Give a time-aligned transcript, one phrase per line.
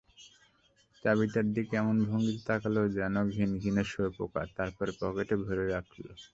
[1.03, 6.05] চাবিটার দিকে এমন ভঙ্গিতে তাকাল, যেন ঘিনঘিনে শুঁয়োপোকা, তারপর পকেটে ভরে রাখল।